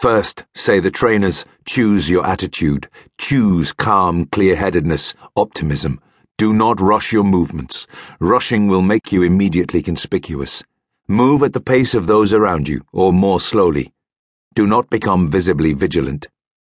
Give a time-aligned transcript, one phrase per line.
[0.00, 2.88] First, say the trainers, choose your attitude.
[3.18, 6.00] Choose calm, clear headedness, optimism.
[6.38, 7.86] Do not rush your movements.
[8.18, 10.64] Rushing will make you immediately conspicuous.
[11.06, 13.92] Move at the pace of those around you, or more slowly.
[14.54, 16.28] Do not become visibly vigilant.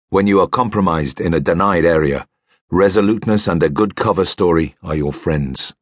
[0.07, 2.25] When you are compromised in a denied area,
[2.71, 5.75] resoluteness and a good cover story are your friends.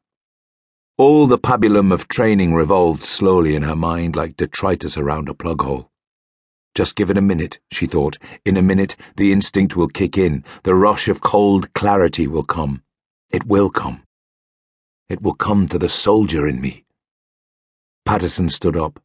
[0.98, 5.62] All the pabulum of training revolved slowly in her mind like detritus around a plug
[5.62, 5.92] hole.
[6.76, 8.18] Just give it a minute, she thought.
[8.44, 10.44] In a minute, the instinct will kick in.
[10.62, 12.82] The rush of cold clarity will come.
[13.32, 14.02] It will come.
[15.08, 16.84] It will come to the soldier in me.
[18.04, 19.02] Patterson stood up.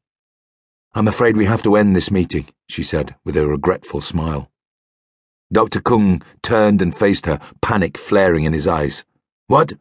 [0.93, 4.51] I'm afraid we have to end this meeting, she said, with a regretful smile.
[5.53, 5.79] Dr.
[5.79, 9.05] Kung turned and faced her, panic flaring in his eyes.
[9.47, 9.71] What?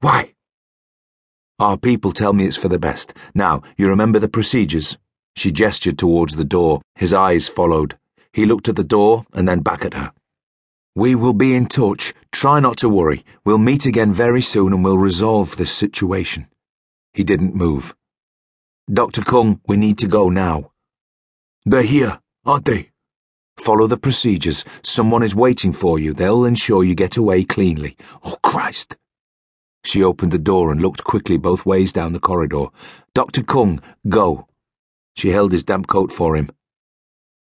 [0.00, 0.34] Why?
[1.58, 3.14] Our people tell me it's for the best.
[3.34, 4.98] Now, you remember the procedures?
[5.36, 6.82] She gestured towards the door.
[6.94, 7.98] His eyes followed.
[8.32, 10.12] He looked at the door and then back at her.
[10.94, 12.12] We will be in touch.
[12.32, 13.24] Try not to worry.
[13.44, 16.48] We'll meet again very soon and we'll resolve this situation.
[17.12, 17.94] He didn't move.
[18.92, 19.22] Dr.
[19.22, 20.72] Kung, we need to go now.
[21.64, 22.90] They're here, aren't they?
[23.58, 24.64] Follow the procedures.
[24.82, 26.14] Someone is waiting for you.
[26.14, 27.96] They'll ensure you get away cleanly.
[28.24, 28.96] Oh, Christ.
[29.84, 32.66] She opened the door and looked quickly both ways down the corridor.
[33.14, 33.42] Dr.
[33.42, 34.48] Kung, go.
[35.18, 36.48] She held his damp coat for him.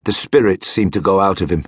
[0.05, 1.65] The spirit seemed to go out of him.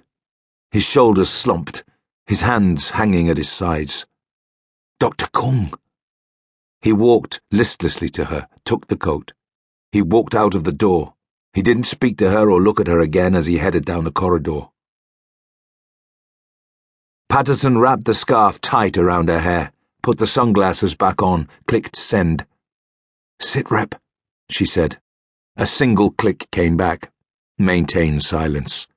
[0.70, 1.82] His shoulders slumped,
[2.26, 4.04] his hands hanging at his sides.
[5.00, 5.26] Dr.
[5.32, 5.72] Kung.
[6.82, 9.32] He walked listlessly to her, took the coat.
[9.92, 11.14] He walked out of the door.
[11.54, 14.12] He didn't speak to her or look at her again as he headed down the
[14.12, 14.68] corridor.
[17.30, 22.44] Patterson wrapped the scarf tight around her hair, put the sunglasses back on, clicked send.
[23.40, 23.94] Sit rep,
[24.50, 24.98] she said.
[25.56, 27.12] A single click came back.
[27.58, 28.88] Maintain silence.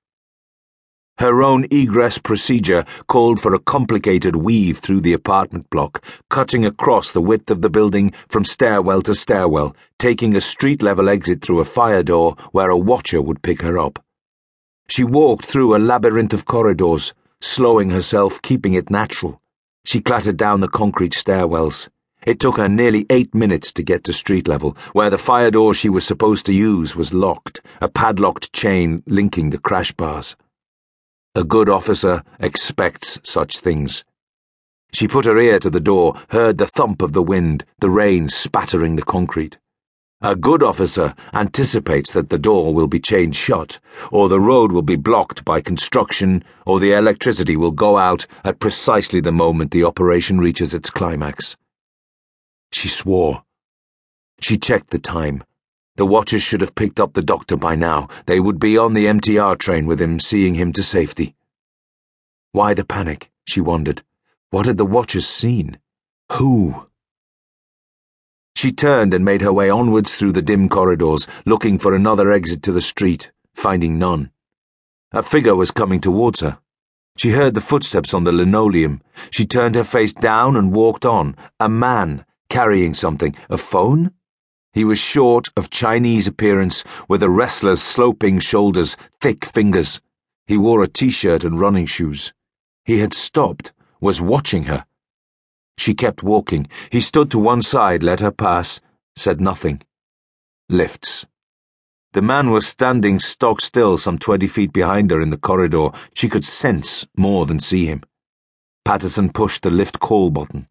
[1.19, 7.11] Her own egress procedure called for a complicated weave through the apartment block, cutting across
[7.11, 11.59] the width of the building from stairwell to stairwell, taking a street level exit through
[11.59, 14.03] a fire door where a watcher would pick her up.
[14.89, 19.39] She walked through a labyrinth of corridors, slowing herself, keeping it natural.
[19.85, 21.89] She clattered down the concrete stairwells.
[22.27, 25.73] It took her nearly eight minutes to get to street level, where the fire door
[25.73, 30.35] she was supposed to use was locked, a padlocked chain linking the crash bars.
[31.35, 34.03] A good officer expects such things.
[34.91, 38.27] She put her ear to the door, heard the thump of the wind, the rain
[38.27, 39.57] spattering the concrete.
[40.19, 43.79] A good officer anticipates that the door will be chained shut,
[44.11, 48.59] or the road will be blocked by construction, or the electricity will go out at
[48.59, 51.55] precisely the moment the operation reaches its climax.
[52.71, 53.43] She swore.
[54.39, 55.43] She checked the time.
[55.95, 58.07] The watchers should have picked up the doctor by now.
[58.27, 61.35] They would be on the MTR train with him, seeing him to safety.
[62.51, 63.31] Why the panic?
[63.45, 64.03] She wondered.
[64.51, 65.79] What had the watchers seen?
[66.33, 66.87] Who?
[68.55, 72.61] She turned and made her way onwards through the dim corridors, looking for another exit
[72.63, 74.29] to the street, finding none.
[75.11, 76.59] A figure was coming towards her.
[77.17, 79.01] She heard the footsteps on the linoleum.
[79.31, 81.35] She turned her face down and walked on.
[81.59, 83.35] A man carrying something.
[83.49, 84.11] A phone?
[84.73, 90.01] He was short, of Chinese appearance, with a wrestler's sloping shoulders, thick fingers.
[90.45, 92.33] He wore a t shirt and running shoes.
[92.85, 94.85] He had stopped, was watching her.
[95.77, 96.67] She kept walking.
[96.91, 98.79] He stood to one side, let her pass,
[99.15, 99.81] said nothing.
[100.69, 101.25] Lifts.
[102.13, 105.89] The man was standing stock still some twenty feet behind her in the corridor.
[106.13, 108.03] She could sense more than see him.
[108.85, 110.67] Patterson pushed the lift call button.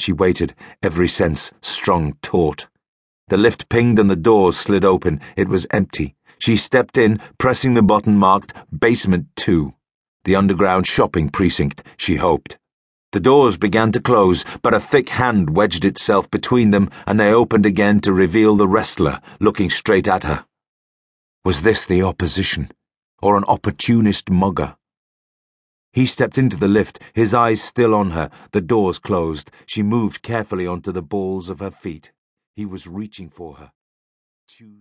[0.00, 2.68] She waited, every sense strung taut.
[3.28, 5.20] The lift pinged and the doors slid open.
[5.36, 6.16] It was empty.
[6.38, 9.74] She stepped in, pressing the button marked Basement 2.
[10.24, 12.56] The underground shopping precinct, she hoped.
[13.12, 17.30] The doors began to close, but a thick hand wedged itself between them and they
[17.30, 20.46] opened again to reveal the wrestler looking straight at her.
[21.44, 22.72] Was this the opposition?
[23.20, 24.76] Or an opportunist mugger?
[25.92, 29.50] He stepped into the lift, his eyes still on her, the doors closed.
[29.66, 32.12] She moved carefully onto the balls of her feet.
[32.54, 33.72] He was reaching for her.